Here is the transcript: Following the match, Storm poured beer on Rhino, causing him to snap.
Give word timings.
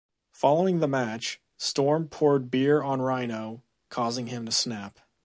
Following 0.33 0.79
the 0.79 0.87
match, 0.87 1.39
Storm 1.57 2.07
poured 2.07 2.49
beer 2.49 2.81
on 2.81 3.01
Rhino, 3.03 3.61
causing 3.89 4.25
him 4.25 4.47
to 4.47 4.51
snap. 4.51 4.97